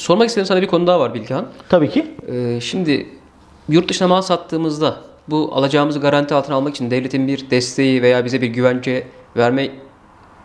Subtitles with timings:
[0.00, 1.46] sormak istediğim sana bir konu daha var Bilgehan.
[1.68, 2.06] Tabii ki.
[2.32, 3.06] Ee, şimdi
[3.68, 4.96] yurt dışına mal sattığımızda
[5.28, 9.68] bu alacağımızı garanti altına almak için devletin bir desteği veya bize bir güvence verme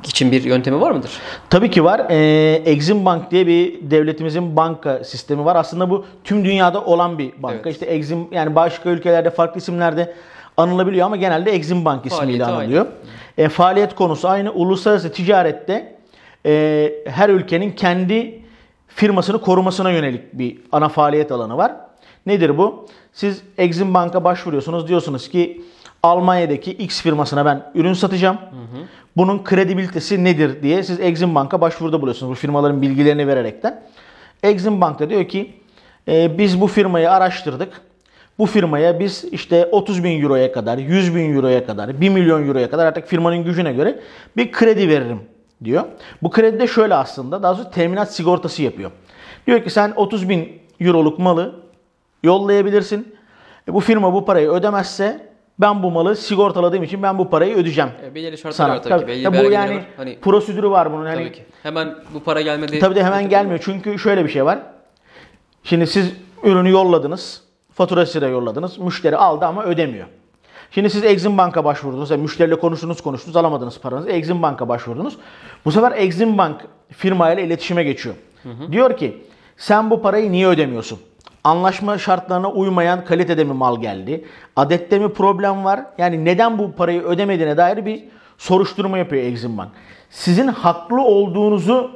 [0.03, 1.11] için bir yöntemi var mıdır?
[1.49, 2.01] Tabii ki var.
[2.09, 5.55] Ee, Exim Bank diye bir devletimizin banka sistemi var.
[5.55, 7.57] Aslında bu tüm dünyada olan bir banka.
[7.63, 7.73] Evet.
[7.73, 10.13] İşte Exim yani başka ülkelerde farklı isimlerde
[10.57, 12.55] anılabiliyor ama genelde Exim Bank ismiyle Faaliyeti aynı.
[12.57, 12.85] anılıyor.
[13.37, 14.51] E, faaliyet konusu aynı.
[14.51, 15.95] Uluslararası ticarette
[16.45, 18.44] e, her ülkenin kendi
[18.95, 21.71] firmasını korumasına yönelik bir ana faaliyet alanı var.
[22.25, 22.87] Nedir bu?
[23.13, 24.87] Siz Exim Bank'a başvuruyorsunuz.
[24.87, 25.61] Diyorsunuz ki
[26.03, 28.37] Almanya'daki X firmasına ben ürün satacağım.
[29.17, 32.31] Bunun kredibilitesi nedir diye siz Exim Bank'a başvuruda buluyorsunuz.
[32.31, 33.81] Bu firmaların bilgilerini vererekten.
[34.43, 35.53] Exim Bank da diyor ki
[36.07, 37.81] "E, biz bu firmayı araştırdık.
[38.39, 42.69] Bu firmaya biz işte 30 bin euroya kadar, 100 bin euroya kadar, 1 milyon euroya
[42.69, 43.99] kadar artık firmanın gücüne göre
[44.37, 45.19] bir kredi veririm
[45.63, 45.83] diyor.
[46.23, 48.91] Bu kredi de şöyle aslında daha doğrusu teminat sigortası yapıyor.
[49.47, 51.55] Diyor ki sen 30 bin euroluk malı
[52.23, 53.15] yollayabilirsin.
[53.69, 55.29] E, bu firma bu parayı ödemezse
[55.59, 57.89] ben bu malı sigortaladığım için ben bu parayı ödeyeceğim.
[58.03, 58.75] E, belirli şartlar Sana.
[58.75, 59.07] var tabii, ki.
[59.07, 59.83] Belli Ya bu yani var.
[59.97, 61.05] Hani prosedürü var bunun.
[61.05, 61.43] Yani tabii ki.
[61.63, 62.79] Hemen bu para gelmedi.
[62.79, 63.59] Tabii de hemen gelmiyor.
[63.63, 64.59] Çünkü şöyle bir şey var.
[65.63, 66.13] Şimdi siz
[66.43, 67.43] ürünü yolladınız.
[67.73, 68.77] Faturasıyla yolladınız.
[68.77, 70.07] Müşteri aldı ama ödemiyor.
[70.71, 72.11] Şimdi siz Exim Bank'a başvurdunuz.
[72.11, 74.09] Yani müşteriyle konuştunuz konuştunuz alamadınız paranızı.
[74.09, 75.17] Exim Bank'a başvurdunuz.
[75.65, 78.15] Bu sefer Exim Bank firmayla iletişime geçiyor.
[78.71, 79.23] Diyor ki
[79.57, 80.99] sen bu parayı niye ödemiyorsun?
[81.43, 84.25] Anlaşma şartlarına uymayan kalitede mi mal geldi?
[84.55, 85.79] Adette mi problem var?
[85.97, 88.03] Yani neden bu parayı ödemediğine dair bir
[88.37, 89.69] soruşturma yapıyor Exim Bank.
[90.09, 91.91] Sizin haklı olduğunuzu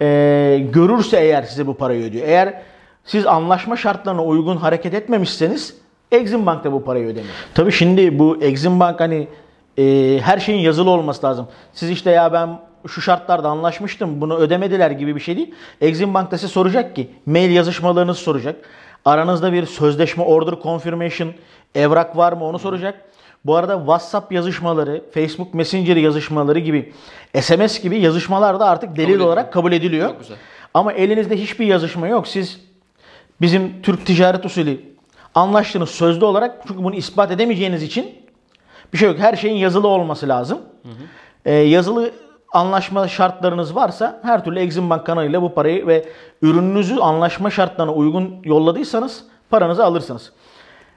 [0.00, 2.28] e, görürse eğer size bu parayı ödüyor.
[2.28, 2.62] Eğer
[3.04, 5.76] siz anlaşma şartlarına uygun hareket etmemişseniz
[6.14, 7.34] Exim Bank da bu parayı ödemiyor.
[7.54, 9.28] Tabii şimdi bu Exim Bank hani
[9.78, 11.48] e, her şeyin yazılı olması lazım.
[11.72, 15.54] Siz işte ya ben şu şartlarda anlaşmıştım bunu ödemediler gibi bir şey değil.
[15.80, 18.56] Exim Bank da size soracak ki mail yazışmalarınızı soracak.
[19.04, 21.32] Aranızda bir sözleşme order confirmation
[21.74, 23.00] evrak var mı onu soracak.
[23.44, 26.92] Bu arada WhatsApp yazışmaları, Facebook Messenger yazışmaları gibi
[27.40, 29.26] SMS gibi yazışmalar da artık delil ediliyor.
[29.26, 30.08] olarak kabul ediliyor.
[30.08, 30.36] Çok güzel.
[30.74, 32.28] Ama elinizde hiçbir yazışma yok.
[32.28, 32.60] Siz
[33.40, 34.80] bizim Türk ticaret usulü
[35.34, 38.14] anlaştığınız sözlü olarak çünkü bunu ispat edemeyeceğiniz için
[38.92, 39.18] bir şey yok.
[39.18, 40.58] Her şeyin yazılı olması lazım.
[41.44, 42.10] Ee, yazılı
[42.52, 46.08] anlaşma şartlarınız varsa her türlü Exim Bank kanalıyla bu parayı ve
[46.42, 50.32] ürününüzü anlaşma şartlarına uygun yolladıysanız paranızı alırsınız.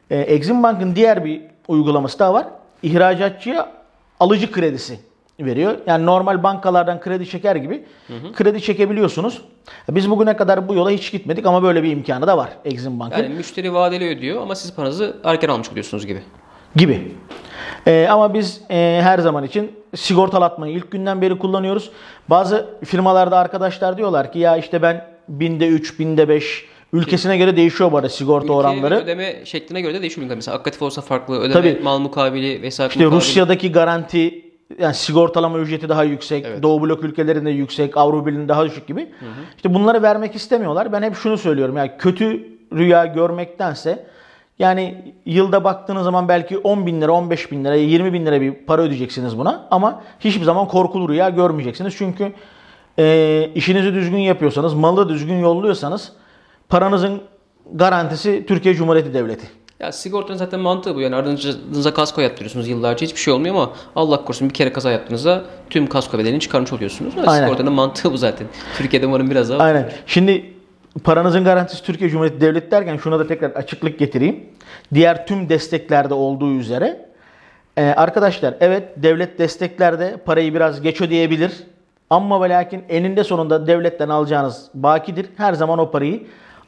[0.09, 2.47] Ee, Exim Bank'ın diğer bir uygulaması daha var.
[2.83, 3.71] İhracatçıya
[4.19, 4.99] alıcı kredisi
[5.39, 5.75] veriyor.
[5.87, 7.83] Yani normal bankalardan kredi çeker gibi
[8.33, 9.41] kredi çekebiliyorsunuz.
[9.89, 13.23] Biz bugüne kadar bu yola hiç gitmedik ama böyle bir imkanı da var Exim Bank'ın
[13.23, 16.21] Yani müşteri vadeli ödüyor ama siz paranızı erken almış oluyorsunuz gibi.
[16.75, 17.11] gibi.
[17.87, 21.91] Ee, ama biz e, her zaman için sigortalatmayı ilk günden beri kullanıyoruz.
[22.29, 27.91] Bazı firmalarda arkadaşlar diyorlar ki ya işte ben binde 3, binde 5 ülkesine göre değişiyor
[27.91, 28.95] bu arada sigorta Ülke oranları.
[28.95, 30.27] ödeme şekline göre de değişiyor.
[30.35, 31.79] Mesela aktif olsa farklı, ödeme Tabii.
[31.83, 32.89] mal mukabili vesaire.
[32.89, 33.21] İşte mukabili.
[33.21, 34.46] Rusya'daki garanti
[34.79, 36.63] yani sigortalama ücreti daha yüksek, Evet.
[36.63, 39.09] Doğu blok ülkelerinde yüksek, Avrupa Birliği'nde daha düşük gibi.
[39.55, 40.91] İşte bunları vermek istemiyorlar.
[40.91, 44.05] Ben hep şunu söylüyorum yani kötü rüya görmektense
[44.59, 48.53] yani yılda baktığınız zaman belki 10 bin lira, 15 bin lira, 20 bin lira bir
[48.53, 49.67] para ödeyeceksiniz buna.
[49.71, 51.95] Ama hiçbir zaman korkulu rüya görmeyeceksiniz.
[51.97, 52.33] Çünkü
[52.99, 56.11] e, işinizi düzgün yapıyorsanız, malı düzgün yolluyorsanız
[56.69, 57.21] paranızın
[57.73, 59.47] garantisi Türkiye Cumhuriyeti Devleti.
[59.79, 61.01] Ya sigortanın zaten mantığı bu.
[61.01, 65.43] Yani ardınıza kasko yaptırıyorsunuz yıllarca hiçbir şey olmuyor ama Allah korusun bir kere kaza yaptığınızda
[65.69, 67.15] tüm kasko bedelini çıkarmış oluyorsunuz.
[67.15, 67.43] Yani Aynen.
[67.45, 68.47] Sigortanın mantığı bu zaten.
[68.77, 69.91] Türkiye'de umarım biraz daha Aynen.
[70.05, 70.53] Şimdi
[71.03, 74.45] paranızın garantisi Türkiye Cumhuriyeti Devleti derken şuna da tekrar açıklık getireyim.
[74.93, 77.05] Diğer tüm desteklerde olduğu üzere
[77.77, 81.51] e, arkadaşlar evet devlet desteklerde parayı biraz geç ödeyebilir.
[82.09, 85.25] Ama ve lakin eninde sonunda devletten alacağınız bakidir.
[85.37, 86.23] Her zaman o parayı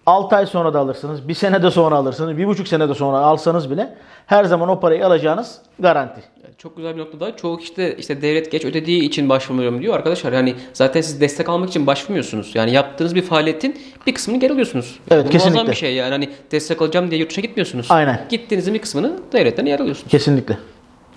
[0.09, 3.17] 6 ay sonra da alırsınız, bir sene de sonra alırsınız, bir buçuk sene de sonra
[3.17, 6.21] alsanız bile her zaman o parayı alacağınız garanti.
[6.57, 7.35] Çok güzel bir noktada.
[7.35, 9.95] Çoğu kişi de işte devlet geç ödediği için başvurmuyorum diyor.
[9.95, 12.51] Arkadaşlar yani zaten siz destek almak için başvurmuyorsunuz.
[12.55, 14.99] Yani yaptığınız bir faaliyetin bir kısmını geri alıyorsunuz.
[15.11, 15.71] Evet, Bu kesinlikle.
[15.71, 16.11] Bir şey yani.
[16.11, 17.87] Hani destek alacağım diye yurt dışına gitmiyorsunuz.
[17.89, 18.25] Aynen.
[18.29, 20.11] Gittiğinizin bir kısmını devletten yer alıyorsunuz.
[20.11, 20.57] Kesinlikle.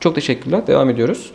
[0.00, 0.66] Çok teşekkürler.
[0.66, 1.32] Devam ediyoruz.